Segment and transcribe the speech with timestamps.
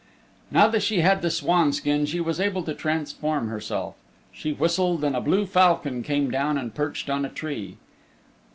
[0.49, 3.93] Now that she had the swanskin she was able to transform herself.
[4.31, 7.77] She whistled and a blue falcon came down and perched on a tree.